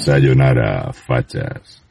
Sayonara, 0.00 0.94
fachas. 0.94 1.82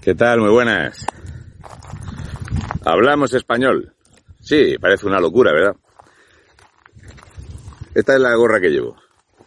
¿Qué 0.00 0.14
tal? 0.14 0.38
Muy 0.42 0.50
buenas. 0.50 1.04
Hablamos 2.84 3.34
español. 3.34 3.92
Sí, 4.40 4.76
parece 4.80 5.06
una 5.06 5.18
locura, 5.18 5.50
¿verdad? 5.52 5.74
Esta 7.96 8.14
es 8.14 8.20
la 8.20 8.32
gorra 8.36 8.60
que 8.60 8.70
llevo. 8.70 8.96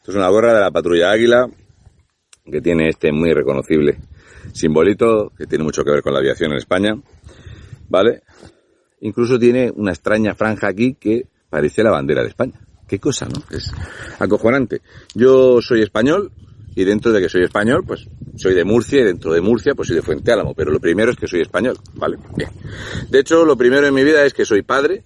Es 0.05 0.13
una 0.13 0.27
gorra 0.27 0.53
de 0.53 0.59
la 0.59 0.71
patrulla 0.71 1.11
Águila, 1.11 1.47
que 2.43 2.59
tiene 2.59 2.89
este 2.89 3.13
muy 3.13 3.33
reconocible 3.33 3.97
simbolito, 4.51 5.31
que 5.37 5.47
tiene 5.47 5.63
mucho 5.63 5.85
que 5.85 5.91
ver 5.91 6.01
con 6.01 6.11
la 6.11 6.19
aviación 6.19 6.51
en 6.51 6.57
España. 6.57 6.97
¿Vale? 7.89 8.23
Incluso 9.01 9.39
tiene 9.39 9.71
una 9.75 9.91
extraña 9.91 10.35
franja 10.35 10.67
aquí 10.67 10.95
que 10.95 11.27
parece 11.49 11.83
la 11.83 11.91
bandera 11.91 12.21
de 12.21 12.29
España. 12.29 12.59
Qué 12.87 12.99
cosa, 12.99 13.27
¿no? 13.27 13.43
Es 13.55 13.71
acojonante. 14.19 14.81
Yo 15.13 15.61
soy 15.61 15.81
español 15.81 16.31
y 16.75 16.83
dentro 16.83 17.11
de 17.11 17.21
que 17.21 17.29
soy 17.29 17.43
español, 17.43 17.83
pues 17.85 18.07
soy 18.35 18.53
de 18.53 18.63
Murcia 18.63 19.01
y 19.01 19.03
dentro 19.03 19.33
de 19.33 19.41
Murcia 19.41 19.75
pues 19.75 19.87
soy 19.87 19.97
de 19.97 20.01
Fuente 20.01 20.31
Álamo, 20.31 20.53
pero 20.53 20.71
lo 20.71 20.79
primero 20.79 21.11
es 21.11 21.17
que 21.17 21.27
soy 21.27 21.41
español, 21.41 21.77
¿vale? 21.93 22.17
Bien. 22.35 22.49
De 23.09 23.19
hecho, 23.19 23.45
lo 23.45 23.57
primero 23.57 23.85
en 23.85 23.93
mi 23.93 24.03
vida 24.03 24.25
es 24.25 24.33
que 24.33 24.45
soy 24.45 24.61
padre 24.61 25.03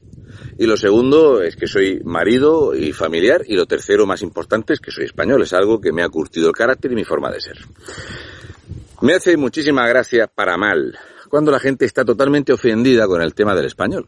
y 0.57 0.65
lo 0.65 0.77
segundo 0.77 1.41
es 1.41 1.55
que 1.55 1.67
soy 1.67 2.01
marido 2.03 2.75
y 2.75 2.93
familiar 2.93 3.43
y 3.47 3.55
lo 3.55 3.65
tercero 3.65 4.05
más 4.05 4.21
importante 4.21 4.73
es 4.73 4.79
que 4.79 4.91
soy 4.91 5.05
español, 5.05 5.41
es 5.41 5.53
algo 5.53 5.81
que 5.81 5.91
me 5.91 6.03
ha 6.03 6.09
curtido 6.09 6.47
el 6.47 6.53
carácter 6.53 6.91
y 6.91 6.95
mi 6.95 7.03
forma 7.03 7.31
de 7.31 7.41
ser. 7.41 7.57
Me 9.01 9.13
hace 9.13 9.35
muchísima 9.35 9.87
gracia 9.87 10.27
para 10.27 10.57
mal 10.57 10.97
cuando 11.33 11.49
la 11.49 11.59
gente 11.59 11.85
está 11.85 12.05
totalmente 12.05 12.53
ofendida 12.53 13.07
con 13.07 13.19
el 13.19 13.33
tema 13.33 13.55
del 13.55 13.65
español. 13.65 14.07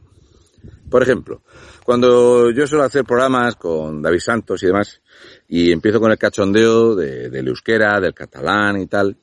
Por 0.91 1.02
ejemplo, 1.02 1.41
cuando 1.84 2.52
yo 2.52 2.68
suelo 2.68 2.84
hacer 2.84 3.03
programas 3.03 3.56
con 3.56 4.00
David 4.00 4.19
Santos 4.19 4.62
y 4.62 4.68
demás, 4.68 5.02
y 5.47 5.72
empiezo 5.72 6.00
con 6.00 6.12
el 6.12 6.19
cachondeo 6.19 6.94
de, 6.94 7.31
del 7.31 7.47
euskera, 7.47 8.00
del 8.00 8.14
catalán 8.14 8.80
y 8.80 8.85
tal, 8.85 9.18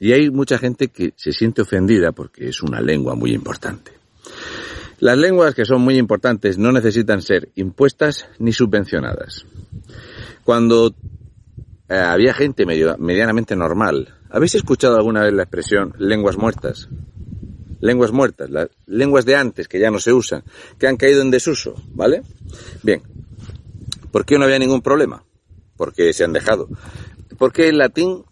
y 0.00 0.10
hay 0.10 0.30
mucha 0.30 0.58
gente 0.58 0.88
que 0.88 1.12
se 1.14 1.30
siente 1.30 1.62
ofendida 1.62 2.10
porque 2.10 2.48
es 2.48 2.60
una 2.60 2.80
lengua 2.80 3.14
muy 3.14 3.30
importante. 3.34 3.92
Las 4.98 5.16
lenguas 5.16 5.54
que 5.54 5.64
son 5.64 5.82
muy 5.82 5.96
importantes 5.96 6.58
no 6.58 6.72
necesitan 6.72 7.22
ser 7.22 7.50
impuestas 7.54 8.26
ni 8.40 8.52
subvencionadas. 8.52 9.46
Cuando 10.42 10.92
eh, 11.88 11.94
había 11.94 12.34
gente 12.34 12.66
medio, 12.66 12.96
medianamente 12.98 13.54
normal, 13.54 14.12
¿habéis 14.28 14.56
escuchado 14.56 14.96
alguna 14.96 15.22
vez 15.22 15.32
la 15.32 15.44
expresión 15.44 15.94
lenguas 15.98 16.36
muertas? 16.36 16.88
Lenguas 17.80 18.12
muertas, 18.12 18.50
las 18.50 18.68
lenguas 18.86 19.24
de 19.24 19.36
antes 19.36 19.68
que 19.68 19.78
ya 19.78 19.90
no 19.90 19.98
se 19.98 20.12
usan, 20.12 20.42
que 20.78 20.86
han 20.86 20.96
caído 20.96 21.22
en 21.22 21.30
desuso, 21.30 21.74
¿vale? 21.92 22.22
Bien, 22.82 23.02
¿por 24.10 24.24
qué 24.24 24.38
no 24.38 24.44
había 24.44 24.58
ningún 24.58 24.82
problema? 24.82 25.24
Porque 25.76 26.12
se 26.12 26.24
han 26.24 26.32
dejado. 26.32 26.68
Porque 27.38 27.68
el 27.68 27.78
latín, 27.78 28.24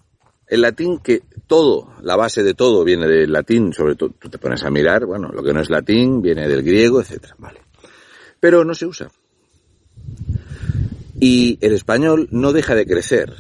el 0.49 0.63
latín 0.63 0.99
que 0.99 1.23
todo, 1.47 1.93
la 2.03 2.17
base 2.17 2.43
de 2.43 2.55
todo 2.55 2.85
viene 2.85 3.07
del 3.07 3.33
latín, 3.33 3.73
sobre 3.73 3.95
todo 3.95 4.11
tú 4.19 4.29
te 4.29 4.39
pones 4.39 4.65
a 4.65 4.71
mirar, 4.71 5.07
bueno, 5.07 5.29
lo 5.29 5.43
que 5.43 5.53
no 5.53 5.61
es 5.61 5.71
latín 5.71 6.23
viene 6.23 6.49
del 6.49 6.63
griego, 6.63 7.01
etcétera, 7.01 7.37
¿vale? 7.39 7.61
Pero 8.41 8.65
no 8.65 8.75
se 8.75 8.87
usa. 8.87 9.11
Y 11.19 11.59
el 11.61 11.73
español 11.73 12.29
no 12.31 12.53
deja 12.53 12.75
de 12.75 12.87
crecer. 12.87 13.33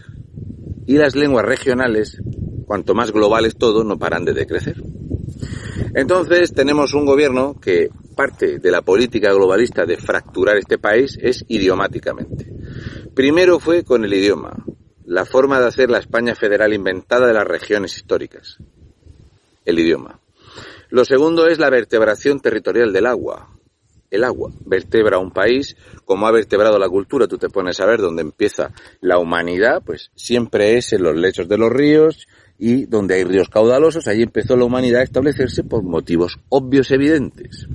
Y 0.87 0.97
las 0.97 1.17
lenguas 1.17 1.44
regionales, 1.44 2.19
cuanto 2.65 2.94
más 2.94 3.12
globales 3.12 3.56
todo, 3.56 3.84
no 3.84 3.99
paran 3.99 4.25
de 4.25 4.33
decrecer. 4.33 4.77
Entonces 5.94 6.53
tenemos 6.53 6.94
un 6.94 7.06
gobierno 7.06 7.54
que 7.60 7.91
parte 8.14 8.59
de 8.59 8.70
la 8.70 8.82
política 8.82 9.32
globalista 9.32 9.84
de 9.84 9.97
fracturar 9.97 10.56
este 10.56 10.78
país 10.78 11.19
es 11.20 11.44
idiomáticamente. 11.48 12.53
Primero 13.14 13.59
fue 13.59 13.84
con 13.84 14.04
el 14.04 14.12
idioma, 14.12 14.56
la 15.04 15.25
forma 15.25 15.60
de 15.60 15.66
hacer 15.66 15.91
la 15.91 15.98
España 15.98 16.34
federal 16.34 16.72
inventada 16.72 17.26
de 17.26 17.34
las 17.34 17.47
regiones 17.47 17.97
históricas. 17.97 18.59
El 19.64 19.78
idioma. 19.78 20.20
Lo 20.91 21.04
segundo 21.04 21.47
es 21.48 21.59
la 21.59 21.70
vertebración 21.70 22.41
territorial 22.41 22.93
del 22.93 23.06
agua. 23.06 23.50
El 24.10 24.22
agua 24.22 24.53
vertebra 24.64 25.19
un 25.19 25.32
país 25.32 25.76
como 26.04 26.26
ha 26.26 26.31
vertebrado 26.31 26.78
la 26.78 26.88
cultura. 26.88 27.26
Tú 27.26 27.38
te 27.38 27.48
pones 27.48 27.81
a 27.81 27.87
ver 27.87 28.00
dónde 28.00 28.22
empieza 28.22 28.72
la 29.00 29.19
humanidad, 29.19 29.82
pues 29.84 30.11
siempre 30.14 30.76
es 30.76 30.93
en 30.93 31.02
los 31.02 31.17
lechos 31.17 31.49
de 31.49 31.58
los 31.58 31.72
ríos 31.72 32.29
y 32.58 32.87
donde 32.87 33.14
hay 33.14 33.25
ríos 33.25 33.49
caudalosos, 33.49 34.06
ahí 34.08 34.23
empezó 34.23 34.56
la 34.56 34.64
humanidad 34.64 35.00
a 35.00 35.05
establecerse 35.05 35.64
por 35.64 35.82
motivos 35.82 36.38
obvios 36.49 36.91
evidentes. 36.91 37.67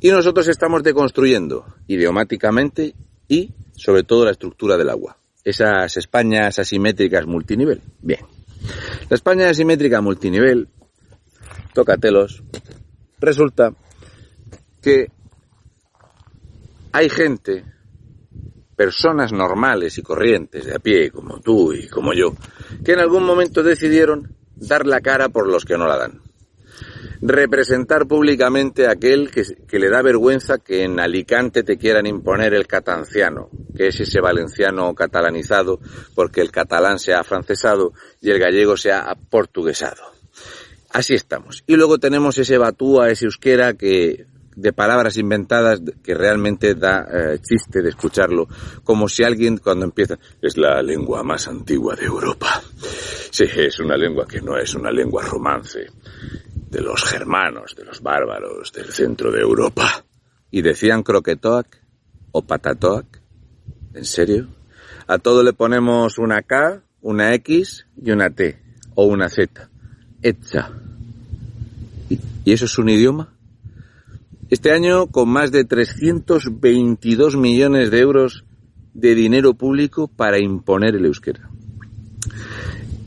Y 0.00 0.10
nosotros 0.10 0.48
estamos 0.48 0.82
deconstruyendo 0.82 1.66
idiomáticamente 1.86 2.94
y 3.28 3.52
sobre 3.76 4.02
todo 4.02 4.24
la 4.24 4.30
estructura 4.30 4.76
del 4.76 4.90
agua. 4.90 5.16
Esas 5.44 5.96
Españas 5.96 6.58
asimétricas 6.58 7.26
multinivel. 7.26 7.80
Bien. 8.00 8.20
La 9.08 9.14
España 9.14 9.48
asimétrica 9.48 10.00
multinivel, 10.00 10.68
tócatelos, 11.72 12.42
resulta 13.18 13.72
que 14.80 15.10
hay 16.92 17.08
gente, 17.08 17.64
personas 18.76 19.32
normales 19.32 19.96
y 19.98 20.02
corrientes 20.02 20.66
de 20.66 20.74
a 20.74 20.78
pie, 20.78 21.10
como 21.10 21.40
tú 21.40 21.72
y 21.72 21.88
como 21.88 22.12
yo, 22.12 22.34
que 22.84 22.92
en 22.92 23.00
algún 23.00 23.24
momento 23.24 23.62
decidieron 23.62 24.34
dar 24.56 24.86
la 24.86 25.00
cara 25.00 25.28
por 25.28 25.48
los 25.48 25.64
que 25.64 25.78
no 25.78 25.86
la 25.86 25.96
dan. 25.96 26.20
Representar 27.22 28.06
públicamente 28.06 28.86
a 28.86 28.92
aquel 28.92 29.30
que, 29.30 29.78
le 29.78 29.90
da 29.90 30.00
vergüenza 30.00 30.58
que 30.58 30.84
en 30.84 30.98
Alicante 30.98 31.62
te 31.62 31.76
quieran 31.76 32.06
imponer 32.06 32.54
el 32.54 32.66
catanciano, 32.66 33.50
que 33.76 33.88
es 33.88 34.00
ese 34.00 34.20
valenciano 34.20 34.94
catalanizado, 34.94 35.80
porque 36.14 36.40
el 36.40 36.50
catalán 36.50 36.98
se 36.98 37.12
ha 37.12 37.22
francesado 37.22 37.92
y 38.22 38.30
el 38.30 38.38
gallego 38.38 38.76
se 38.76 38.92
ha 38.92 39.14
portuguesado. 39.28 40.02
Así 40.88 41.14
estamos. 41.14 41.62
Y 41.66 41.76
luego 41.76 41.98
tenemos 41.98 42.38
ese 42.38 42.56
batúa, 42.56 43.10
ese 43.10 43.26
euskera 43.26 43.74
que 43.74 44.26
de 44.60 44.72
palabras 44.72 45.16
inventadas 45.16 45.80
que 46.02 46.14
realmente 46.14 46.74
da 46.74 47.06
eh, 47.10 47.38
chiste 47.40 47.82
de 47.82 47.88
escucharlo, 47.88 48.48
como 48.84 49.08
si 49.08 49.24
alguien 49.24 49.58
cuando 49.58 49.84
empieza 49.84 50.18
es 50.40 50.56
la 50.56 50.82
lengua 50.82 51.22
más 51.22 51.48
antigua 51.48 51.96
de 51.96 52.04
Europa. 52.04 52.62
Sí, 53.30 53.44
es 53.44 53.78
una 53.80 53.96
lengua 53.96 54.26
que 54.26 54.40
no 54.40 54.56
es 54.56 54.74
una 54.74 54.90
lengua 54.90 55.22
romance 55.24 55.86
de 56.70 56.80
los 56.80 57.04
germanos, 57.04 57.74
de 57.76 57.84
los 57.84 58.00
bárbaros 58.00 58.72
del 58.72 58.92
centro 58.92 59.30
de 59.30 59.40
Europa. 59.40 60.04
Y 60.50 60.62
decían 60.62 61.02
croquetoac 61.02 61.80
o 62.32 62.42
patatoac. 62.42 63.20
¿En 63.94 64.04
serio? 64.04 64.48
A 65.06 65.18
todo 65.18 65.42
le 65.42 65.52
ponemos 65.52 66.18
una 66.18 66.42
K, 66.42 66.82
una 67.00 67.34
X 67.34 67.86
y 67.96 68.10
una 68.10 68.30
T 68.30 68.60
o 68.94 69.04
una 69.04 69.28
Z. 69.28 69.68
Etza. 70.22 70.70
¿Y 72.44 72.52
eso 72.52 72.64
es 72.64 72.78
un 72.78 72.88
idioma? 72.88 73.32
Este 74.50 74.72
año, 74.72 75.06
con 75.06 75.28
más 75.28 75.52
de 75.52 75.64
322 75.64 77.36
millones 77.36 77.92
de 77.92 78.00
euros 78.00 78.44
de 78.94 79.14
dinero 79.14 79.54
público 79.54 80.08
para 80.08 80.40
imponer 80.40 80.96
el 80.96 81.06
euskera. 81.06 81.48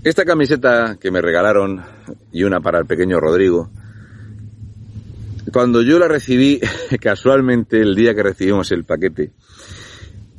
Esta 0.05 0.23
camiseta 0.23 0.95
que 1.01 1.11
me 1.11 1.21
regalaron 1.21 1.81
y 2.31 2.45
una 2.45 2.61
para 2.61 2.79
el 2.79 2.85
pequeño 2.85 3.19
Rodrigo, 3.19 3.69
cuando 5.51 5.81
yo 5.81 5.99
la 5.99 6.07
recibí, 6.07 6.61
casualmente 7.01 7.81
el 7.81 7.93
día 7.93 8.15
que 8.15 8.23
recibimos 8.23 8.71
el 8.71 8.85
paquete, 8.85 9.33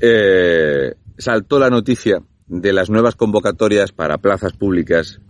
eh, 0.01 0.95
saltó 1.19 1.59
la 1.59 1.69
noticia 1.69 2.23
de 2.47 2.73
las 2.73 2.89
nuevas 2.89 3.15
convocatorias 3.15 3.93
para 3.93 4.17
plazas 4.17 4.55
públicas 4.55 5.21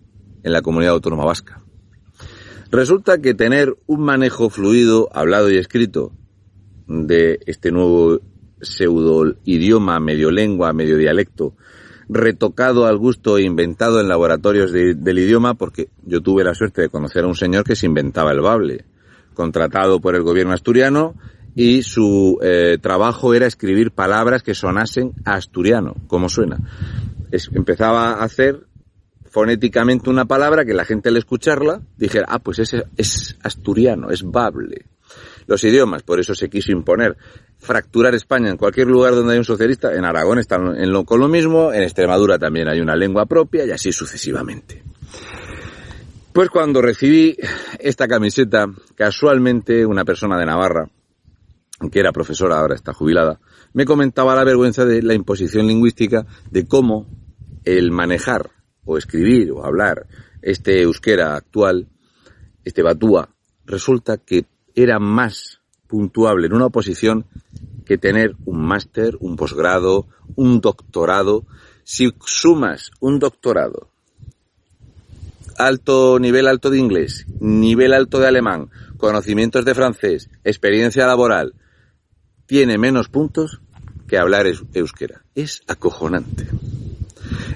en 0.44 0.53
la 0.53 0.62
comunidad 0.62 0.94
autónoma 0.94 1.25
vasca. 1.25 1.65
Resulta 2.75 3.19
que 3.19 3.35
tener 3.35 3.76
un 3.87 4.00
manejo 4.00 4.50
fluido, 4.50 5.09
hablado 5.12 5.49
y 5.49 5.59
escrito, 5.59 6.11
de 6.88 7.38
este 7.47 7.71
nuevo 7.71 8.19
pseudo 8.61 9.37
idioma, 9.44 10.00
medio 10.00 10.32
lengua, 10.32 10.73
medio 10.73 10.97
dialecto, 10.97 11.55
retocado 12.09 12.87
al 12.87 12.99
gusto 12.99 13.38
e 13.38 13.44
inventado 13.44 14.00
en 14.00 14.09
laboratorios 14.09 14.73
del 14.73 15.19
idioma, 15.21 15.55
porque 15.55 15.91
yo 16.03 16.21
tuve 16.21 16.43
la 16.43 16.56
suerte 16.56 16.82
de 16.82 16.88
conocer 16.88 17.23
a 17.23 17.29
un 17.29 17.37
señor 17.37 17.62
que 17.62 17.76
se 17.76 17.87
inventaba 17.87 18.32
el 18.32 18.41
bable, 18.41 18.87
contratado 19.35 20.00
por 20.00 20.17
el 20.17 20.25
gobierno 20.25 20.53
asturiano, 20.53 21.15
y 21.55 21.82
su 21.82 22.41
eh, 22.43 22.79
trabajo 22.82 23.35
era 23.35 23.47
escribir 23.47 23.93
palabras 23.93 24.43
que 24.43 24.56
sonasen 24.56 25.12
asturiano, 25.25 25.94
como 26.09 26.29
suena. 26.29 26.59
empezaba 27.31 28.15
a 28.15 28.25
hacer 28.25 28.67
fonéticamente 29.34 30.10
una 30.10 30.26
palabra 30.26 30.64
que 30.64 30.75
la 30.75 30.84
gente 30.84 31.08
al 31.08 31.16
escucharla 31.16 31.82
dijera, 31.96 32.26
ah, 32.28 32.38
pues 32.38 32.60
ese 32.60 32.84
es 32.96 33.36
asturiano, 33.42 34.10
es 34.10 34.22
bable. 34.22 34.86
Los 35.48 35.64
idiomas, 35.64 36.04
por 36.04 36.20
eso 36.20 36.36
se 36.36 36.48
quiso 36.48 36.70
imponer. 36.70 37.16
Fracturar 37.58 38.14
España 38.14 38.48
en 38.48 38.56
cualquier 38.56 38.86
lugar 38.86 39.16
donde 39.16 39.32
hay 39.32 39.38
un 39.38 39.44
socialista, 39.44 39.92
en 39.92 40.04
Aragón 40.04 40.38
están 40.38 40.76
en 40.76 40.92
lo, 40.92 41.04
con 41.04 41.19
lo 41.19 41.26
mismo, 41.26 41.72
en 41.72 41.82
Extremadura 41.82 42.38
también 42.38 42.69
hay 42.69 42.81
una 42.81 42.94
lengua 42.94 43.26
propia 43.26 43.66
y 43.66 43.72
así 43.72 43.90
sucesivamente. 43.90 44.84
Pues 46.32 46.48
cuando 46.48 46.80
recibí 46.80 47.37
esta 47.80 48.06
camiseta, 48.06 48.66
casualmente 48.94 49.84
una 49.84 50.04
persona 50.04 50.38
de 50.38 50.46
Navarra, 50.46 50.88
que 51.90 51.98
era 51.98 52.12
profesora, 52.12 52.60
ahora 52.60 52.76
está 52.76 52.92
jubilada, 52.92 53.40
me 53.72 53.84
comentaba 53.84 54.37
la 54.37 54.44
vergüenza 54.44 54.84
de 54.84 55.02
la 55.02 55.14
imposición 55.14 55.66
lingüística 55.66 56.25
de 56.52 56.69
cómo 56.69 57.08
el 57.64 57.90
manejar 57.90 58.54
o 58.84 58.98
escribir 58.98 59.52
o 59.52 59.64
hablar 59.64 60.06
este 60.42 60.82
euskera 60.82 61.36
actual, 61.36 61.88
este 62.64 62.82
batúa, 62.82 63.31
resulta 63.66 64.19
que 64.19 64.44
era 64.75 64.98
más 64.98 65.60
puntuable 65.86 66.46
en 66.46 66.54
una 66.54 66.66
oposición 66.66 67.26
que 67.84 67.98
tener 67.98 68.34
un 68.44 68.64
máster, 68.64 69.16
un 69.20 69.36
posgrado, 69.36 70.06
un 70.36 70.60
doctorado. 70.60 71.44
Si 71.84 72.12
sumas 72.25 72.90
un 73.00 73.19
doctorado, 73.19 73.88
alto 75.58 76.19
nivel 76.19 76.48
alto 76.48 76.70
de 76.70 76.78
inglés, 76.78 77.26
nivel 77.40 77.92
alto 77.92 78.19
de 78.19 78.28
alemán, 78.28 78.70
conocimientos 78.96 79.64
de 79.64 79.75
francés, 79.75 80.30
experiencia 80.44 81.06
laboral, 81.06 81.54
tiene 82.46 82.78
menos 82.78 83.08
puntos 83.08 83.60
que 84.06 84.19
hablar 84.19 84.46
euskera. 84.46 85.25
Es 85.34 85.62
acojonante. 85.66 86.46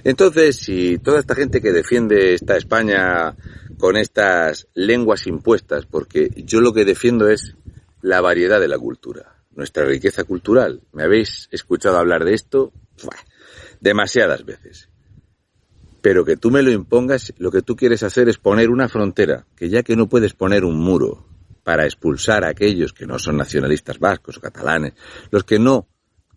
Entonces, 0.05 0.57
si 0.57 0.99
toda 0.99 1.21
esta 1.21 1.35
gente 1.35 1.61
que 1.61 1.73
defiende 1.73 2.35
esta 2.35 2.57
España 2.57 3.37
con 3.79 3.97
estas 3.97 4.69
lenguas 4.75 5.27
impuestas, 5.27 5.87
porque 5.87 6.31
yo 6.37 6.61
lo 6.61 6.73
que 6.73 6.85
defiendo 6.85 7.29
es 7.29 7.55
la 8.03 8.21
variedad 8.21 8.61
de 8.61 8.69
la 8.69 8.79
cultura, 8.79 9.37
nuestra 9.55 9.85
riqueza 9.85 10.25
cultural. 10.25 10.83
¿Me 10.93 11.05
habéis 11.05 11.49
escuchado 11.51 11.99
hablar 11.99 12.25
de 12.25 12.35
esto? 12.35 12.73
demasiadas 13.81 14.45
veces. 14.45 14.89
Pero 16.01 16.25
que 16.25 16.37
tú 16.37 16.51
me 16.51 16.63
lo 16.63 16.71
impongas, 16.71 17.33
lo 17.39 17.51
que 17.51 17.63
tú 17.63 17.77
quieres 17.77 18.03
hacer 18.03 18.29
es 18.29 18.39
poner 18.39 18.71
una 18.71 18.89
frontera, 18.89 19.47
que 19.57 19.69
ya 19.69 19.83
que 19.83 19.97
no 19.97 20.09
puedes 20.09 20.35
poner 20.35 20.65
un 20.65 20.79
muro 20.79 21.27
para 21.65 21.85
expulsar 21.85 22.45
a 22.45 22.49
aquellos 22.49 22.93
que 22.93 23.07
no 23.07 23.19
son 23.19 23.37
nacionalistas 23.37 23.99
vascos 23.99 24.39
o 24.39 24.41
catalanes, 24.41 24.95
los 25.31 25.45
que 25.45 25.59
no 25.59 25.87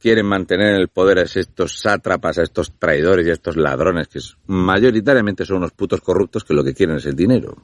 quieren 0.02 0.26
mantener 0.26 0.74
en 0.74 0.82
el 0.82 0.88
poder 0.88 1.20
a 1.20 1.22
estos 1.22 1.80
sátrapas, 1.80 2.40
a 2.40 2.44
estos 2.44 2.74
traidores 2.80 3.28
y 3.28 3.30
a 3.30 3.34
estos 3.34 3.56
ladrones 3.56 4.08
que 4.08 4.20
mayoritariamente 4.48 5.46
son 5.46 5.58
unos 5.58 5.74
putos 5.74 6.02
corruptos 6.02 6.44
que 6.44 6.56
lo 6.56 6.64
que 6.64 6.74
quieren 6.74 6.98
es 6.98 7.06
el 7.06 7.16
dinero. 7.16 7.56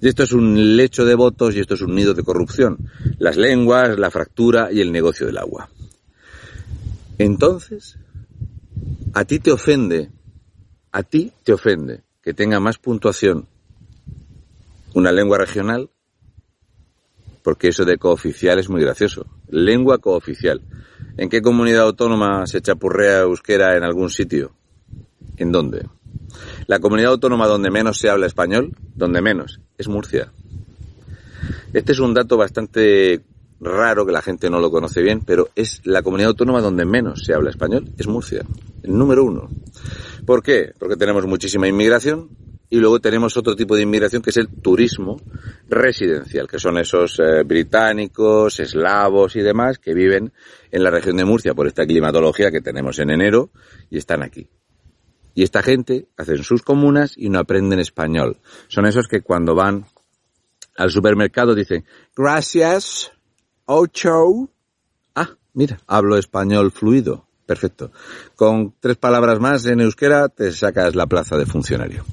Y 0.00 0.08
esto 0.08 0.22
es 0.22 0.32
un 0.32 0.76
lecho 0.76 1.04
de 1.04 1.16
votos 1.16 1.56
y 1.56 1.60
esto 1.60 1.74
es 1.74 1.82
un 1.82 1.94
nido 1.94 2.14
de 2.14 2.22
corrupción. 2.22 2.78
Las 3.18 3.36
lenguas, 3.36 3.98
la 3.98 4.10
fractura 4.10 4.70
y 4.70 4.80
el 4.80 4.92
negocio 4.92 5.26
del 5.26 5.38
agua. 5.38 5.68
Entonces, 7.18 7.98
a 9.12 9.24
ti 9.24 9.40
te 9.40 9.50
ofende, 9.50 10.10
a 10.92 11.02
ti 11.02 11.32
te 11.42 11.52
ofende 11.52 12.02
que 12.22 12.34
tenga 12.34 12.60
más 12.60 12.78
puntuación 12.78 13.48
una 14.94 15.10
lengua 15.10 15.38
regional, 15.38 15.90
porque 17.42 17.68
eso 17.68 17.84
de 17.84 17.98
cooficial 17.98 18.58
es 18.58 18.68
muy 18.68 18.80
gracioso. 18.80 19.26
Lengua 19.48 19.98
cooficial. 19.98 20.62
¿En 21.16 21.28
qué 21.28 21.42
comunidad 21.42 21.82
autónoma 21.82 22.44
se 22.46 22.60
chapurrea 22.60 23.20
euskera 23.20 23.76
en 23.76 23.84
algún 23.84 24.10
sitio? 24.10 24.52
¿En 25.36 25.52
dónde? 25.52 25.86
La 26.66 26.80
comunidad 26.80 27.12
autónoma 27.12 27.46
donde 27.46 27.70
menos 27.70 27.98
se 27.98 28.10
habla 28.10 28.26
español, 28.26 28.72
donde 28.96 29.22
menos, 29.22 29.60
es 29.78 29.86
Murcia. 29.86 30.32
Este 31.72 31.92
es 31.92 32.00
un 32.00 32.14
dato 32.14 32.36
bastante 32.36 33.22
raro 33.60 34.04
que 34.04 34.12
la 34.12 34.22
gente 34.22 34.50
no 34.50 34.58
lo 34.58 34.72
conoce 34.72 35.02
bien, 35.02 35.20
pero 35.20 35.50
es 35.54 35.80
la 35.84 36.02
comunidad 36.02 36.30
autónoma 36.30 36.60
donde 36.60 36.84
menos 36.84 37.24
se 37.24 37.32
habla 37.32 37.50
español, 37.50 37.92
es 37.96 38.08
Murcia, 38.08 38.44
el 38.82 38.98
número 38.98 39.24
uno. 39.24 39.48
¿Por 40.26 40.42
qué? 40.42 40.72
Porque 40.78 40.96
tenemos 40.96 41.26
muchísima 41.26 41.68
inmigración, 41.68 42.28
y 42.74 42.78
luego 42.78 42.98
tenemos 42.98 43.36
otro 43.36 43.54
tipo 43.54 43.76
de 43.76 43.82
inmigración 43.82 44.20
que 44.20 44.30
es 44.30 44.36
el 44.36 44.48
turismo 44.48 45.20
residencial, 45.68 46.48
que 46.48 46.58
son 46.58 46.76
esos 46.76 47.20
eh, 47.20 47.44
británicos, 47.44 48.58
eslavos 48.58 49.36
y 49.36 49.42
demás 49.42 49.78
que 49.78 49.94
viven 49.94 50.32
en 50.72 50.82
la 50.82 50.90
región 50.90 51.16
de 51.16 51.24
Murcia 51.24 51.54
por 51.54 51.68
esta 51.68 51.86
climatología 51.86 52.50
que 52.50 52.60
tenemos 52.60 52.98
en 52.98 53.10
enero 53.10 53.50
y 53.90 53.98
están 53.98 54.24
aquí. 54.24 54.48
Y 55.36 55.44
esta 55.44 55.62
gente 55.62 56.08
hacen 56.16 56.42
sus 56.42 56.62
comunas 56.62 57.12
y 57.16 57.28
no 57.28 57.38
aprenden 57.38 57.78
español. 57.78 58.38
Son 58.66 58.86
esos 58.86 59.06
que 59.06 59.20
cuando 59.20 59.54
van 59.54 59.86
al 60.76 60.90
supermercado 60.90 61.54
dicen, 61.54 61.84
gracias, 62.16 63.12
ocho. 63.66 64.50
Ah, 65.14 65.30
mira, 65.52 65.78
hablo 65.86 66.18
español 66.18 66.72
fluido. 66.72 67.28
Perfecto. 67.46 67.90
Con 68.36 68.74
tres 68.80 68.96
palabras 68.96 69.38
más 69.38 69.66
en 69.66 69.80
euskera 69.80 70.28
te 70.28 70.50
sacas 70.52 70.94
la 70.94 71.06
plaza 71.06 71.36
de 71.36 71.46
funcionario 71.46 72.04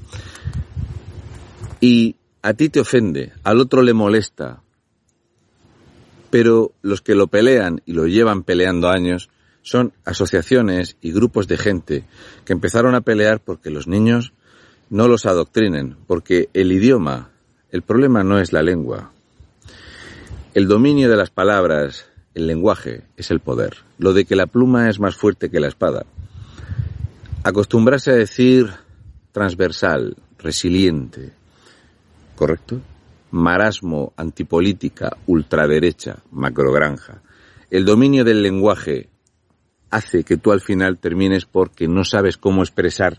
y 1.82 2.14
a 2.42 2.54
ti 2.54 2.68
te 2.68 2.78
ofende, 2.78 3.32
al 3.42 3.58
otro 3.58 3.82
le 3.82 3.92
molesta, 3.92 4.62
pero 6.30 6.72
los 6.80 7.02
que 7.02 7.16
lo 7.16 7.26
pelean 7.26 7.82
y 7.84 7.92
lo 7.92 8.06
llevan 8.06 8.44
peleando 8.44 8.88
años 8.88 9.30
son 9.62 9.92
asociaciones 10.04 10.96
y 11.00 11.12
grupos 11.12 11.48
de 11.48 11.58
gente 11.58 12.04
que 12.44 12.52
empezaron 12.52 12.94
a 12.94 13.00
pelear 13.00 13.40
porque 13.40 13.70
los 13.70 13.88
niños 13.88 14.32
no 14.90 15.08
los 15.08 15.26
adoctrinen, 15.26 15.96
porque 16.06 16.50
el 16.54 16.70
idioma, 16.70 17.30
el 17.70 17.82
problema 17.82 18.22
no 18.22 18.38
es 18.38 18.52
la 18.52 18.62
lengua. 18.62 19.10
El 20.54 20.68
dominio 20.68 21.10
de 21.10 21.16
las 21.16 21.30
palabras, 21.30 22.06
el 22.34 22.46
lenguaje, 22.46 23.04
es 23.16 23.30
el 23.30 23.40
poder. 23.40 23.76
Lo 23.98 24.12
de 24.12 24.24
que 24.24 24.36
la 24.36 24.46
pluma 24.46 24.88
es 24.88 24.98
más 24.98 25.16
fuerte 25.16 25.50
que 25.50 25.60
la 25.60 25.68
espada. 25.68 26.06
Acostumbrarse 27.42 28.10
a 28.12 28.16
decir 28.16 28.70
transversal, 29.32 30.16
resiliente, 30.38 31.32
¿correcto? 32.36 32.80
Marasmo, 33.30 34.12
antipolítica, 34.16 35.16
ultraderecha, 35.26 36.18
macrogranja. 36.30 37.22
El 37.70 37.84
dominio 37.84 38.24
del 38.24 38.42
lenguaje 38.42 39.08
hace 39.90 40.24
que 40.24 40.36
tú 40.36 40.52
al 40.52 40.60
final 40.60 40.98
termines 40.98 41.46
porque 41.46 41.88
no 41.88 42.04
sabes 42.04 42.36
cómo 42.36 42.62
expresar 42.62 43.18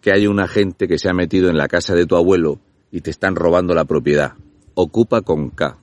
que 0.00 0.12
hay 0.12 0.26
una 0.26 0.46
gente 0.48 0.86
que 0.86 0.98
se 0.98 1.08
ha 1.08 1.14
metido 1.14 1.48
en 1.48 1.56
la 1.56 1.68
casa 1.68 1.94
de 1.94 2.06
tu 2.06 2.16
abuelo 2.16 2.60
y 2.90 3.00
te 3.00 3.10
están 3.10 3.36
robando 3.36 3.74
la 3.74 3.86
propiedad. 3.86 4.34
Ocupa 4.74 5.22
con 5.22 5.50
K. 5.50 5.78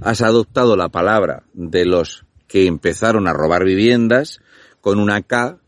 Has 0.00 0.22
adoptado 0.22 0.76
la 0.76 0.88
palabra 0.88 1.44
de 1.54 1.86
los 1.86 2.24
que 2.48 2.66
empezaron 2.66 3.26
a 3.26 3.32
robar 3.32 3.64
viviendas 3.64 4.40
con 4.80 4.98
una 4.98 5.22
K 5.22 5.58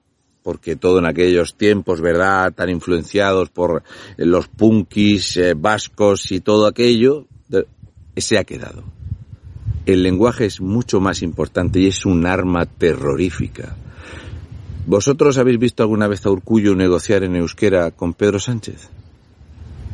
porque 0.43 0.77
todo 0.77 0.99
en 0.99 1.07
aquellos 1.07 1.57
tiempos, 1.57 2.01
¿verdad?, 2.01 2.55
tan 2.55 2.71
influenciados 2.71 3.51
por 3.51 3.83
los 4.17 4.49
punkis 4.49 5.37
eh, 5.37 5.55
vascos 5.55 6.33
y 6.33 6.41
todo 6.41 6.67
aquello, 6.67 7.27
se 8.17 8.39
ha 8.39 8.45
quedado. 8.45 8.83
El 9.85 10.03
lenguaje 10.03 10.47
es 10.47 10.61
mucho 10.61 11.01
más 11.01 11.23
importante 11.23 11.81
y 11.81 11.87
es 11.87 12.05
un 12.07 12.27
arma 12.27 12.67
terrorífica. 12.67 13.77
¿Vosotros 14.87 15.37
habéis 15.39 15.59
visto 15.59 15.83
alguna 15.83 16.09
vez 16.09 16.25
a 16.25 16.31
Urcullo 16.31 16.75
negociar 16.75 17.25
en 17.25 17.37
euskera 17.37 17.91
con 17.91 18.15
Pedro 18.15 18.39
Sánchez? 18.39 18.89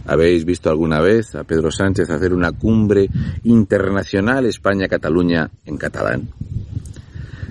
¿Habéis 0.06 0.44
visto 0.44 0.68
alguna 0.68 1.00
vez 1.00 1.34
a 1.34 1.44
Pedro 1.44 1.70
Sánchez 1.70 2.11
hacer 2.11 2.34
una 2.34 2.52
cumbre 2.52 3.08
internacional 3.44 4.44
España-Cataluña 4.44 5.50
en 5.64 5.76
catalán? 5.78 6.28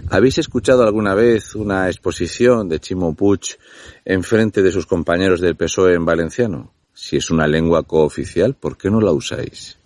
¿Habéis 0.10 0.38
escuchado 0.38 0.84
alguna 0.84 1.16
vez 1.16 1.56
una 1.56 1.88
exposición 1.88 2.70
de 2.70 2.80
Chimo 2.80 3.16
Puig 3.16 3.58
en 4.06 4.22
frente 4.22 4.62
de 4.62 4.72
sus 4.72 4.86
compañeros 4.86 5.42
del 5.42 5.56
PSOE 5.56 5.96
en 5.96 6.06
valenciano? 6.06 6.72
Si 6.94 7.18
es 7.18 7.32
una 7.32 7.48
lengua 7.48 7.82
cooficial, 7.84 8.54
¿por 8.54 8.78
qué 8.78 8.92
no 8.92 9.02
la 9.02 9.12
usáis? 9.12 9.80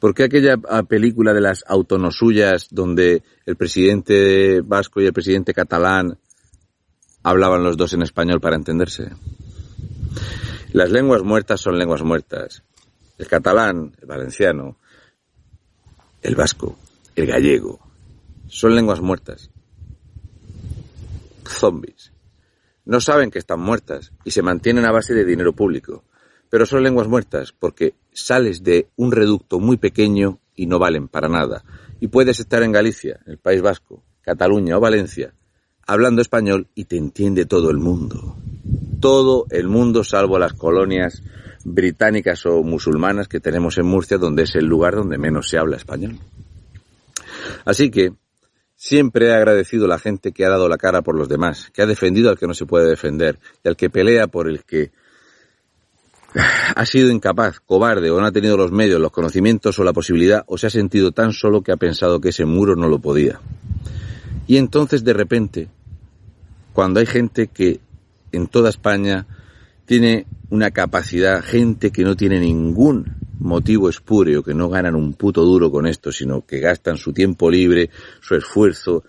¿Por 0.00 0.14
qué 0.14 0.24
aquella 0.24 0.56
película 0.88 1.32
de 1.32 1.40
las 1.40 1.64
autonosuyas 1.68 2.66
donde 2.72 3.22
el 3.46 3.54
presidente 3.54 4.60
vasco 4.62 5.00
y 5.00 5.06
el 5.06 5.12
presidente 5.12 5.54
catalán 5.54 6.18
hablaban 7.22 7.62
los 7.62 7.76
dos 7.76 7.92
en 7.92 8.02
español 8.02 8.40
para 8.40 8.56
entenderse? 8.56 9.12
Las 10.72 10.90
lenguas 10.90 11.22
muertas 11.22 11.60
son 11.60 11.78
lenguas 11.78 12.02
muertas. 12.02 12.62
El 13.18 13.26
catalán, 13.26 13.94
el 14.00 14.06
valenciano, 14.06 14.78
el 16.22 16.34
vasco, 16.34 16.78
el 17.14 17.26
gallego, 17.26 17.80
son 18.48 18.74
lenguas 18.74 19.00
muertas 19.00 19.50
zombies. 21.52 22.12
No 22.84 23.00
saben 23.00 23.30
que 23.30 23.38
están 23.38 23.60
muertas 23.60 24.12
y 24.24 24.32
se 24.32 24.42
mantienen 24.42 24.84
a 24.84 24.92
base 24.92 25.14
de 25.14 25.24
dinero 25.24 25.52
público. 25.52 26.04
Pero 26.50 26.66
son 26.66 26.82
lenguas 26.82 27.08
muertas 27.08 27.52
porque 27.52 27.94
sales 28.12 28.62
de 28.62 28.88
un 28.96 29.12
reducto 29.12 29.60
muy 29.60 29.76
pequeño 29.76 30.40
y 30.54 30.66
no 30.66 30.78
valen 30.78 31.08
para 31.08 31.28
nada. 31.28 31.64
Y 32.00 32.08
puedes 32.08 32.40
estar 32.40 32.62
en 32.62 32.72
Galicia, 32.72 33.20
el 33.26 33.38
País 33.38 33.62
Vasco, 33.62 34.02
Cataluña 34.22 34.76
o 34.76 34.80
Valencia, 34.80 35.34
hablando 35.86 36.20
español 36.20 36.68
y 36.74 36.84
te 36.86 36.96
entiende 36.96 37.46
todo 37.46 37.70
el 37.70 37.78
mundo. 37.78 38.36
Todo 39.02 39.44
el 39.50 39.68
mundo 39.68 40.02
salvo 40.02 40.38
las 40.38 40.54
colonias 40.54 41.22
británicas 41.64 42.46
o 42.46 42.62
musulmanas 42.62 43.28
que 43.28 43.40
tenemos 43.40 43.76
en 43.76 43.84
Murcia, 43.84 44.16
donde 44.16 44.44
es 44.44 44.54
el 44.54 44.64
lugar 44.64 44.94
donde 44.94 45.18
menos 45.18 45.50
se 45.50 45.58
habla 45.58 45.76
español. 45.76 46.18
Así 47.66 47.90
que 47.90 48.12
Siempre 48.84 49.28
he 49.28 49.32
agradecido 49.32 49.84
a 49.84 49.88
la 49.88 50.00
gente 50.00 50.32
que 50.32 50.44
ha 50.44 50.48
dado 50.48 50.68
la 50.68 50.76
cara 50.76 51.02
por 51.02 51.14
los 51.14 51.28
demás, 51.28 51.70
que 51.72 51.82
ha 51.82 51.86
defendido 51.86 52.30
al 52.30 52.36
que 52.36 52.48
no 52.48 52.52
se 52.52 52.66
puede 52.66 52.88
defender 52.88 53.38
y 53.62 53.68
al 53.68 53.76
que 53.76 53.90
pelea 53.90 54.26
por 54.26 54.48
el 54.48 54.64
que 54.64 54.90
ha 56.74 56.84
sido 56.84 57.12
incapaz, 57.12 57.60
cobarde 57.60 58.10
o 58.10 58.20
no 58.20 58.26
ha 58.26 58.32
tenido 58.32 58.56
los 58.56 58.72
medios, 58.72 59.00
los 59.00 59.12
conocimientos 59.12 59.78
o 59.78 59.84
la 59.84 59.92
posibilidad 59.92 60.42
o 60.48 60.58
se 60.58 60.66
ha 60.66 60.70
sentido 60.70 61.12
tan 61.12 61.32
solo 61.32 61.62
que 61.62 61.70
ha 61.70 61.76
pensado 61.76 62.20
que 62.20 62.30
ese 62.30 62.44
muro 62.44 62.74
no 62.74 62.88
lo 62.88 62.98
podía. 62.98 63.38
Y 64.48 64.56
entonces 64.56 65.04
de 65.04 65.12
repente, 65.12 65.68
cuando 66.72 66.98
hay 66.98 67.06
gente 67.06 67.46
que 67.46 67.78
en 68.32 68.46
toda 68.48 68.70
España 68.70 69.26
tiene 69.84 70.26
una 70.50 70.70
capacidad, 70.70 71.42
gente 71.42 71.90
que 71.90 72.04
no 72.04 72.16
tiene 72.16 72.40
ningún 72.40 73.16
motivo 73.38 73.88
espúreo, 73.88 74.42
que 74.42 74.54
no 74.54 74.68
ganan 74.68 74.94
un 74.94 75.14
puto 75.14 75.42
duro 75.44 75.70
con 75.70 75.86
esto, 75.86 76.12
sino 76.12 76.46
que 76.46 76.60
gastan 76.60 76.96
su 76.96 77.12
tiempo 77.12 77.50
libre, 77.50 77.90
su 78.20 78.34
esfuerzo, 78.34 79.04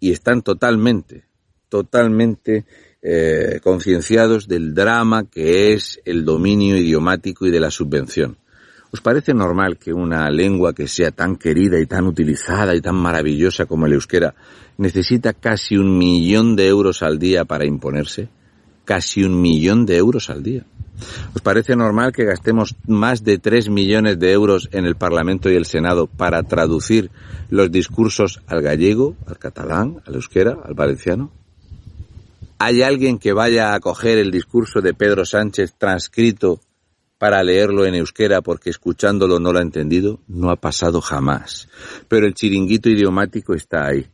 y 0.00 0.10
están 0.10 0.42
totalmente, 0.42 1.24
totalmente 1.68 2.64
eh, 3.02 3.60
concienciados 3.62 4.48
del 4.48 4.74
drama 4.74 5.24
que 5.24 5.72
es 5.72 6.00
el 6.04 6.24
dominio 6.24 6.76
idiomático 6.76 7.46
y 7.46 7.50
de 7.50 7.60
la 7.60 7.70
subvención. 7.70 8.36
¿Os 8.92 9.00
parece 9.00 9.32
normal 9.32 9.78
que 9.78 9.92
una 9.92 10.28
lengua 10.30 10.74
que 10.74 10.86
sea 10.86 11.10
tan 11.12 11.36
querida 11.36 11.80
y 11.80 11.86
tan 11.86 12.06
utilizada 12.06 12.74
y 12.74 12.80
tan 12.80 12.96
maravillosa 12.96 13.64
como 13.64 13.86
el 13.86 13.94
euskera 13.94 14.34
necesita 14.76 15.32
casi 15.32 15.76
un 15.76 15.96
millón 15.96 16.56
de 16.56 16.68
euros 16.68 17.02
al 17.02 17.18
día 17.18 17.44
para 17.44 17.64
imponerse? 17.64 18.28
Casi 18.84 19.22
un 19.24 19.40
millón 19.40 19.86
de 19.86 19.96
euros 19.96 20.30
al 20.30 20.42
día. 20.42 20.64
¿Os 21.34 21.42
parece 21.42 21.76
normal 21.76 22.12
que 22.12 22.24
gastemos 22.24 22.76
más 22.86 23.24
de 23.24 23.38
3 23.38 23.68
millones 23.68 24.18
de 24.18 24.32
euros 24.32 24.68
en 24.72 24.84
el 24.84 24.96
Parlamento 24.96 25.50
y 25.50 25.56
el 25.56 25.66
Senado 25.66 26.06
para 26.06 26.42
traducir 26.42 27.10
los 27.50 27.70
discursos 27.70 28.40
al 28.46 28.62
gallego, 28.62 29.16
al 29.26 29.38
catalán, 29.38 30.02
al 30.06 30.14
euskera, 30.14 30.58
al 30.64 30.74
valenciano? 30.74 31.30
¿Hay 32.58 32.82
alguien 32.82 33.18
que 33.18 33.32
vaya 33.32 33.74
a 33.74 33.80
coger 33.80 34.18
el 34.18 34.30
discurso 34.30 34.80
de 34.80 34.94
Pedro 34.94 35.24
Sánchez 35.24 35.74
transcrito 35.76 36.60
para 37.18 37.42
leerlo 37.42 37.86
en 37.86 37.96
euskera 37.96 38.40
porque 38.40 38.70
escuchándolo 38.70 39.40
no 39.40 39.52
lo 39.52 39.58
ha 39.58 39.62
entendido? 39.62 40.20
No 40.28 40.50
ha 40.50 40.56
pasado 40.56 41.00
jamás. 41.00 41.68
Pero 42.08 42.26
el 42.26 42.34
chiringuito 42.34 42.88
idiomático 42.88 43.54
está 43.54 43.86
ahí. 43.86 44.06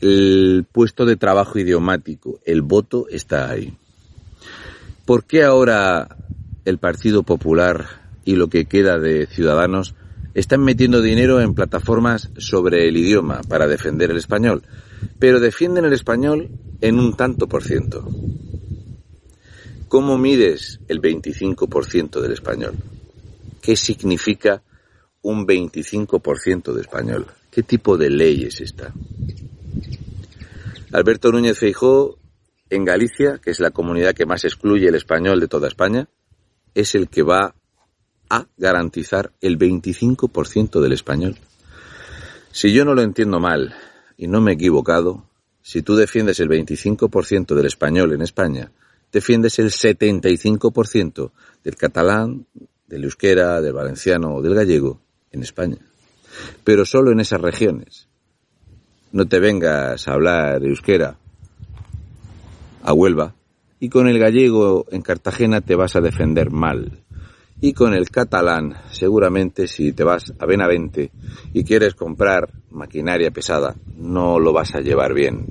El 0.00 0.66
puesto 0.70 1.06
de 1.06 1.16
trabajo 1.16 1.60
idiomático, 1.60 2.40
el 2.44 2.62
voto 2.62 3.06
está 3.08 3.48
ahí. 3.50 3.76
¿Por 5.04 5.24
qué 5.24 5.42
ahora 5.42 6.16
el 6.64 6.78
Partido 6.78 7.24
Popular 7.24 7.86
y 8.24 8.36
lo 8.36 8.48
que 8.48 8.66
queda 8.66 8.98
de 8.98 9.26
Ciudadanos 9.26 9.94
están 10.34 10.62
metiendo 10.62 11.02
dinero 11.02 11.40
en 11.40 11.54
plataformas 11.54 12.30
sobre 12.38 12.88
el 12.88 12.96
idioma 12.96 13.42
para 13.48 13.66
defender 13.66 14.10
el 14.10 14.16
español, 14.16 14.62
pero 15.18 15.40
defienden 15.40 15.84
el 15.84 15.92
español 15.92 16.50
en 16.80 16.98
un 16.98 17.16
tanto 17.16 17.48
por 17.48 17.64
ciento. 17.64 18.08
¿Cómo 19.88 20.16
mides 20.16 20.80
el 20.88 21.02
25% 21.02 22.20
del 22.20 22.32
español? 22.32 22.74
¿Qué 23.60 23.76
significa 23.76 24.62
un 25.20 25.46
25% 25.46 26.72
de 26.72 26.80
español? 26.80 27.26
¿Qué 27.50 27.62
tipo 27.62 27.98
de 27.98 28.08
ley 28.08 28.44
es 28.44 28.60
esta? 28.60 28.94
Alberto 30.92 31.30
Núñez 31.30 31.58
Feijó, 31.58 32.18
en 32.72 32.86
Galicia, 32.86 33.38
que 33.38 33.50
es 33.50 33.60
la 33.60 33.70
comunidad 33.70 34.14
que 34.14 34.24
más 34.24 34.44
excluye 34.46 34.88
el 34.88 34.94
español 34.94 35.40
de 35.40 35.48
toda 35.48 35.68
España, 35.68 36.08
es 36.74 36.94
el 36.94 37.10
que 37.10 37.22
va 37.22 37.54
a 38.30 38.46
garantizar 38.56 39.30
el 39.42 39.58
25% 39.58 40.80
del 40.80 40.92
español. 40.92 41.36
Si 42.50 42.72
yo 42.72 42.86
no 42.86 42.94
lo 42.94 43.02
entiendo 43.02 43.40
mal 43.40 43.74
y 44.16 44.26
no 44.26 44.40
me 44.40 44.52
he 44.52 44.54
equivocado, 44.54 45.26
si 45.60 45.82
tú 45.82 45.96
defiendes 45.96 46.40
el 46.40 46.48
25% 46.48 47.54
del 47.54 47.66
español 47.66 48.14
en 48.14 48.22
España, 48.22 48.72
defiendes 49.12 49.58
el 49.58 49.70
75% 49.70 51.30
del 51.62 51.76
catalán, 51.76 52.46
del 52.86 53.04
euskera, 53.04 53.60
del 53.60 53.74
valenciano 53.74 54.36
o 54.36 54.40
del 54.40 54.54
gallego 54.54 54.98
en 55.30 55.42
España. 55.42 55.76
Pero 56.64 56.86
solo 56.86 57.12
en 57.12 57.20
esas 57.20 57.42
regiones. 57.42 58.08
No 59.12 59.28
te 59.28 59.40
vengas 59.40 60.08
a 60.08 60.14
hablar 60.14 60.64
euskera 60.64 61.18
a 62.82 62.92
Huelva 62.92 63.34
y 63.82 63.88
con 63.88 64.06
el 64.06 64.18
gallego 64.18 64.86
en 64.90 65.02
Cartagena 65.02 65.60
te 65.60 65.74
vas 65.74 65.96
a 65.96 66.00
defender 66.00 66.50
mal. 66.50 67.00
Y 67.60 67.72
con 67.72 67.94
el 67.94 68.10
catalán, 68.10 68.76
seguramente 68.90 69.66
si 69.66 69.92
te 69.92 70.04
vas 70.04 70.32
a 70.38 70.46
Benavente 70.46 71.10
y 71.52 71.64
quieres 71.64 71.94
comprar 71.94 72.50
maquinaria 72.70 73.30
pesada, 73.30 73.74
no 73.96 74.38
lo 74.38 74.52
vas 74.52 74.74
a 74.74 74.80
llevar 74.80 75.14
bien. 75.14 75.46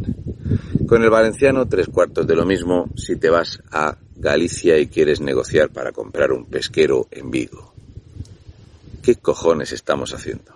Con 0.88 1.04
el 1.04 1.10
valenciano, 1.10 1.68
tres 1.68 1.88
cuartos 1.88 2.28
de 2.28 2.36
lo 2.36 2.46
mismo 2.46 2.90
si 2.96 3.16
te 3.16 3.30
vas 3.30 3.62
a 3.72 3.98
Galicia 4.16 4.78
y 4.78 4.88
quieres 4.88 5.20
negociar 5.20 5.70
para 5.70 5.92
comprar 5.92 6.32
un 6.32 6.46
pesquero 6.46 7.08
en 7.12 7.32
Vigo. 7.32 7.74
¿Qué 9.02 9.16
cojones 9.16 9.72
estamos 9.72 10.14
haciendo? 10.14 10.54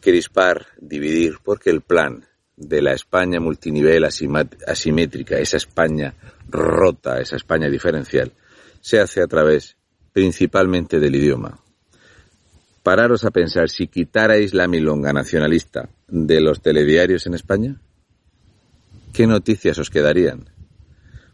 Crispar, 0.00 0.66
dividir, 0.80 1.38
porque 1.42 1.70
el 1.70 1.80
plan 1.80 2.27
de 2.58 2.82
la 2.82 2.92
España 2.92 3.40
multinivel 3.40 4.04
asimétrica, 4.04 5.38
esa 5.38 5.56
España 5.56 6.14
rota, 6.48 7.20
esa 7.20 7.36
España 7.36 7.68
diferencial, 7.68 8.32
se 8.80 8.98
hace 8.98 9.22
a 9.22 9.26
través 9.26 9.76
principalmente 10.12 10.98
del 10.98 11.14
idioma. 11.14 11.60
Pararos 12.82 13.24
a 13.24 13.30
pensar 13.30 13.68
si 13.68 13.86
quitarais 13.86 14.54
la 14.54 14.66
milonga 14.66 15.12
nacionalista 15.12 15.88
de 16.08 16.40
los 16.40 16.60
telediarios 16.60 17.26
en 17.26 17.34
España, 17.34 17.80
¿qué 19.12 19.26
noticias 19.26 19.78
os 19.78 19.90
quedarían? 19.90 20.57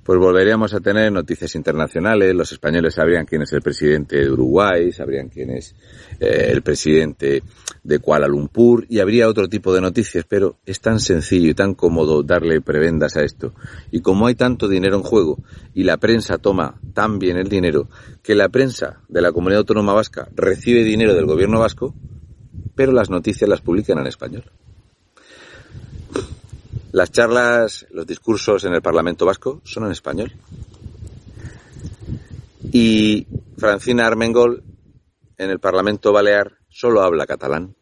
Pues 0.04 0.18
volveríamos 0.18 0.74
a 0.74 0.80
tener 0.80 1.10
noticias 1.10 1.54
internacionales, 1.54 2.34
los 2.34 2.52
españoles 2.52 2.94
sabrían 2.94 3.24
quién 3.24 3.42
es 3.42 3.52
el 3.54 3.62
presidente 3.62 4.16
de 4.16 4.30
Uruguay, 4.30 4.92
sabrían 4.92 5.28
quién 5.28 5.50
es 5.50 5.74
eh, 6.20 6.50
el 6.50 6.62
presidente 6.62 7.42
de 7.82 7.98
Kuala 8.00 8.28
Lumpur 8.28 8.84
y 8.88 9.00
habría 9.00 9.28
otro 9.28 9.48
tipo 9.48 9.72
de 9.72 9.80
noticias, 9.80 10.26
pero 10.28 10.56
es 10.66 10.80
tan 10.80 11.00
sencillo 11.00 11.48
y 11.48 11.54
tan 11.54 11.74
cómodo 11.74 12.22
darle 12.22 12.60
prebendas 12.60 13.16
a 13.16 13.22
esto. 13.22 13.54
Y 13.90 14.00
como 14.00 14.26
hay 14.26 14.34
tanto 14.34 14.68
dinero 14.68 14.96
en 14.96 15.02
juego 15.02 15.38
y 15.72 15.84
la 15.84 15.96
prensa 15.96 16.36
toma 16.36 16.78
tan 16.92 17.18
bien 17.18 17.38
el 17.38 17.48
dinero, 17.48 17.88
que 18.22 18.34
la 18.34 18.50
prensa 18.50 19.00
de 19.08 19.22
la 19.22 19.32
comunidad 19.32 19.60
autónoma 19.60 19.94
vasca 19.94 20.28
recibe 20.36 20.84
dinero 20.84 21.14
del 21.14 21.24
gobierno 21.24 21.60
vasco, 21.60 21.94
pero 22.74 22.92
las 22.92 23.08
noticias 23.08 23.48
las 23.48 23.62
publican 23.62 23.98
en 23.98 24.06
español. 24.06 24.44
Las 26.94 27.10
charlas, 27.10 27.88
los 27.90 28.06
discursos 28.06 28.62
en 28.62 28.72
el 28.72 28.80
Parlamento 28.80 29.26
Vasco 29.26 29.60
son 29.64 29.86
en 29.86 29.90
español. 29.90 30.30
Y 32.70 33.26
Francina 33.58 34.06
Armengol 34.06 34.62
en 35.36 35.50
el 35.50 35.58
Parlamento 35.58 36.12
Balear 36.12 36.52
solo 36.68 37.02
habla 37.02 37.26
catalán. 37.26 37.74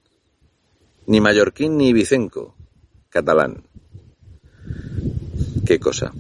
Ni 1.09 1.21
mallorquín 1.21 1.77
ni 1.77 1.93
vicenco, 1.93 2.57
catalán. 3.11 3.65
Qué 5.67 5.79
cosa. 5.79 6.11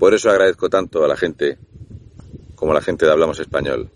Por 0.00 0.14
eso 0.14 0.30
agradezco 0.30 0.68
tanto 0.68 1.04
a 1.04 1.06
la 1.06 1.16
gente, 1.16 1.58
como 2.56 2.72
a 2.72 2.74
la 2.74 2.82
gente 2.82 3.06
de 3.06 3.12
Hablamos 3.12 3.38
Español, 3.38 3.88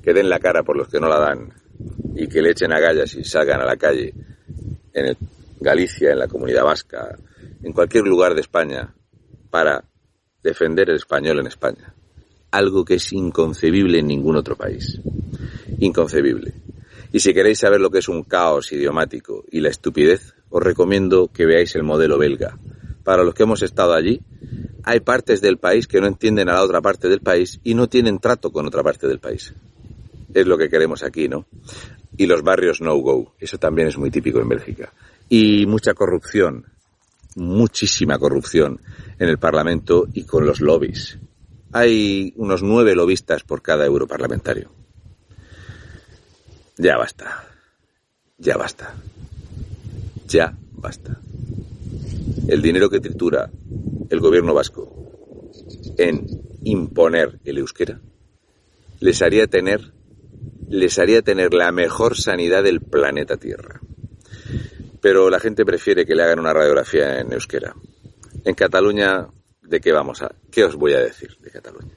que 0.00 0.14
den 0.14 0.30
la 0.30 0.38
cara 0.38 0.62
por 0.62 0.76
los 0.76 0.86
que 0.86 1.00
no 1.00 1.08
la 1.08 1.18
dan 1.18 1.52
y 2.14 2.28
que 2.28 2.40
le 2.40 2.52
echen 2.52 2.72
agallas 2.72 3.14
y 3.14 3.24
salgan 3.24 3.60
a 3.60 3.66
la 3.66 3.76
calle 3.76 4.14
en 4.94 5.06
el 5.06 5.16
Galicia, 5.58 6.12
en 6.12 6.18
la 6.18 6.28
comunidad 6.28 6.64
vasca, 6.64 7.16
en 7.62 7.72
cualquier 7.72 8.04
lugar 8.04 8.34
de 8.34 8.42
España, 8.42 8.94
para 9.50 9.84
defender 10.42 10.90
el 10.90 10.96
español 10.96 11.40
en 11.40 11.46
España. 11.46 11.94
Algo 12.50 12.84
que 12.84 12.94
es 12.94 13.12
inconcebible 13.12 13.98
en 13.98 14.06
ningún 14.06 14.36
otro 14.36 14.56
país. 14.56 15.00
Inconcebible. 15.78 16.54
Y 17.12 17.20
si 17.20 17.32
queréis 17.32 17.58
saber 17.58 17.80
lo 17.80 17.90
que 17.90 17.98
es 17.98 18.08
un 18.08 18.22
caos 18.22 18.70
idiomático 18.72 19.44
y 19.50 19.60
la 19.60 19.70
estupidez, 19.70 20.34
os 20.50 20.62
recomiendo 20.62 21.30
que 21.32 21.46
veáis 21.46 21.74
el 21.74 21.82
modelo 21.82 22.18
belga. 22.18 22.58
Para 23.02 23.24
los 23.24 23.34
que 23.34 23.44
hemos 23.44 23.62
estado 23.62 23.94
allí, 23.94 24.20
hay 24.84 25.00
partes 25.00 25.40
del 25.40 25.58
país 25.58 25.86
que 25.86 26.00
no 26.00 26.06
entienden 26.06 26.48
a 26.48 26.54
la 26.54 26.62
otra 26.62 26.82
parte 26.82 27.08
del 27.08 27.20
país 27.20 27.60
y 27.64 27.74
no 27.74 27.88
tienen 27.88 28.18
trato 28.18 28.52
con 28.52 28.66
otra 28.66 28.82
parte 28.82 29.08
del 29.08 29.20
país. 29.20 29.54
Es 30.34 30.46
lo 30.46 30.58
que 30.58 30.68
queremos 30.68 31.02
aquí, 31.02 31.28
¿no? 31.28 31.46
Y 32.16 32.26
los 32.26 32.42
barrios 32.42 32.80
no-go. 32.80 33.34
Eso 33.38 33.58
también 33.58 33.88
es 33.88 33.96
muy 33.96 34.10
típico 34.10 34.40
en 34.40 34.48
Bélgica 34.48 34.92
y 35.28 35.66
mucha 35.66 35.94
corrupción, 35.94 36.66
muchísima 37.34 38.18
corrupción 38.18 38.80
en 39.18 39.28
el 39.28 39.38
Parlamento 39.38 40.06
y 40.12 40.24
con 40.24 40.46
los 40.46 40.60
lobbies. 40.60 41.18
Hay 41.72 42.32
unos 42.36 42.62
nueve 42.62 42.94
lobistas 42.94 43.42
por 43.42 43.62
cada 43.62 43.84
europarlamentario. 43.84 44.70
Ya 46.78 46.96
basta. 46.96 47.44
Ya 48.38 48.56
basta. 48.56 48.94
Ya 50.26 50.56
basta. 50.72 51.20
El 52.48 52.62
dinero 52.62 52.88
que 52.88 53.00
tritura 53.00 53.50
el 54.10 54.20
gobierno 54.20 54.54
vasco 54.54 55.50
en 55.98 56.26
imponer 56.64 57.40
el 57.44 57.58
euskera 57.58 58.00
les 59.00 59.22
haría 59.22 59.46
tener 59.46 59.92
les 60.68 60.98
haría 60.98 61.22
tener 61.22 61.54
la 61.54 61.70
mejor 61.72 62.16
sanidad 62.16 62.62
del 62.62 62.80
planeta 62.80 63.36
Tierra 63.36 63.80
pero 65.06 65.30
la 65.30 65.38
gente 65.38 65.64
prefiere 65.64 66.04
que 66.04 66.16
le 66.16 66.24
hagan 66.24 66.40
una 66.40 66.52
radiografía 66.52 67.20
en 67.20 67.32
euskera. 67.32 67.72
En 68.44 68.56
Cataluña, 68.56 69.28
¿de 69.62 69.78
qué 69.78 69.92
vamos 69.92 70.20
a? 70.20 70.34
¿Qué 70.50 70.64
os 70.64 70.74
voy 70.74 70.94
a 70.94 70.98
decir 70.98 71.36
de 71.38 71.48
Cataluña? 71.48 71.94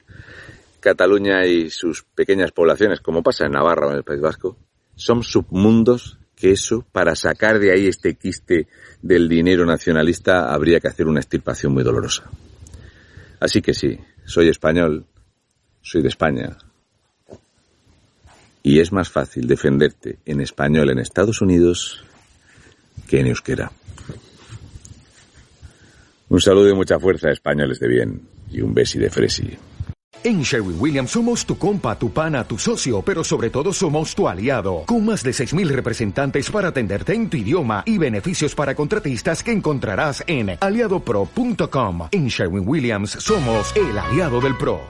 Cataluña 0.78 1.44
y 1.44 1.70
sus 1.70 2.04
pequeñas 2.04 2.52
poblaciones, 2.52 3.00
como 3.00 3.24
pasa 3.24 3.46
en 3.46 3.50
Navarra 3.50 3.88
o 3.88 3.90
en 3.90 3.96
el 3.96 4.04
País 4.04 4.20
Vasco, 4.20 4.56
son 4.94 5.24
submundos 5.24 6.20
que 6.36 6.52
eso, 6.52 6.86
para 6.92 7.16
sacar 7.16 7.58
de 7.58 7.72
ahí 7.72 7.88
este 7.88 8.14
quiste 8.14 8.68
del 9.02 9.28
dinero 9.28 9.66
nacionalista, 9.66 10.54
habría 10.54 10.78
que 10.78 10.86
hacer 10.86 11.08
una 11.08 11.18
extirpación 11.18 11.72
muy 11.72 11.82
dolorosa. 11.82 12.30
Así 13.40 13.60
que 13.60 13.74
sí, 13.74 13.98
soy 14.24 14.50
español, 14.50 15.04
soy 15.82 16.02
de 16.02 16.08
España, 16.10 16.56
y 18.62 18.78
es 18.78 18.92
más 18.92 19.10
fácil 19.10 19.48
defenderte 19.48 20.20
en 20.26 20.40
español 20.40 20.90
en 20.90 21.00
Estados 21.00 21.40
Unidos 21.40 22.04
que 23.10 23.18
en 23.18 23.26
euskera. 23.26 23.72
Un 26.28 26.40
saludo 26.40 26.70
y 26.70 26.74
mucha 26.74 27.00
fuerza, 27.00 27.28
españoles 27.30 27.80
de 27.80 27.88
bien, 27.88 28.22
y 28.52 28.60
un 28.60 28.72
besi 28.72 29.00
de 29.00 29.10
fresi. 29.10 29.58
En 30.22 30.42
Sherwin 30.42 30.76
Williams 30.78 31.10
somos 31.10 31.44
tu 31.44 31.58
compa, 31.58 31.98
tu 31.98 32.12
pana, 32.12 32.44
tu 32.44 32.56
socio, 32.56 33.02
pero 33.02 33.24
sobre 33.24 33.50
todo 33.50 33.72
somos 33.72 34.14
tu 34.14 34.28
aliado, 34.28 34.84
con 34.86 35.04
más 35.04 35.24
de 35.24 35.30
6.000 35.30 35.68
representantes 35.68 36.50
para 36.50 36.68
atenderte 36.68 37.14
en 37.14 37.28
tu 37.28 37.36
idioma 37.36 37.82
y 37.84 37.98
beneficios 37.98 38.54
para 38.54 38.74
contratistas 38.76 39.42
que 39.42 39.50
encontrarás 39.50 40.22
en 40.28 40.56
aliadopro.com. 40.60 42.08
En 42.12 42.28
Sherwin 42.28 42.68
Williams 42.68 43.10
somos 43.10 43.74
el 43.74 43.98
aliado 43.98 44.40
del 44.40 44.56
PRO. 44.56 44.80